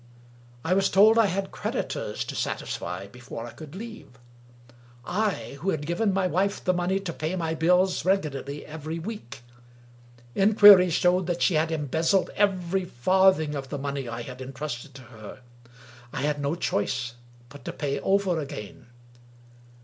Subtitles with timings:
[0.65, 4.17] I was told I had credit ors to satisfy before I could leave—
[5.29, 9.41] I, who had given my wife the money to pay my bills regularly every week!
[10.33, 14.95] In quiry showed that she had embezzled every farthing of the money I had intrusted
[14.95, 15.41] to her.
[16.11, 17.13] I had no choice
[17.49, 18.87] but to pay over again.